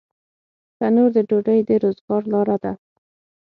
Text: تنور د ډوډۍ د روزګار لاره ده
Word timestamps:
تنور 0.77 1.09
د 1.15 1.17
ډوډۍ 1.29 1.59
د 1.65 1.69
روزګار 1.83 2.23
لاره 2.33 2.57
ده 2.63 2.73